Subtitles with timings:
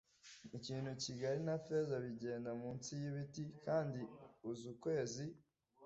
[0.57, 4.01] ikintu kigari na feza bigenda munsi yibiti, kandi
[4.49, 5.23] uzi ukwezi